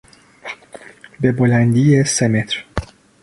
[1.19, 2.65] به بلندی سه متر